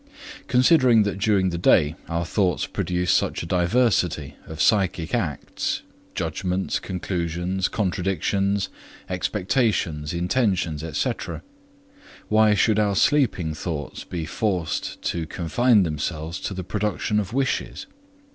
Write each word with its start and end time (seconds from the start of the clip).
Considering 0.47 1.03
that 1.03 1.19
during 1.19 1.51
the 1.51 1.59
day 1.59 1.95
our 2.09 2.25
thoughts 2.25 2.65
produce 2.65 3.11
such 3.11 3.43
a 3.43 3.45
diversity 3.45 4.33
of 4.47 4.59
psychic 4.59 5.13
acts 5.13 5.83
judgments, 6.15 6.79
conclusions, 6.79 7.67
contradictions, 7.67 8.69
expectations, 9.09 10.11
intentions, 10.11 10.83
&c. 10.97 11.11
why 12.29 12.55
should 12.55 12.79
our 12.79 12.95
sleeping 12.95 13.53
thoughts 13.53 14.03
be 14.03 14.25
forced 14.25 14.99
to 15.03 15.27
confine 15.27 15.83
themselves 15.83 16.39
to 16.39 16.55
the 16.55 16.63
production 16.63 17.19
of 17.19 17.31
wishes? 17.31 17.85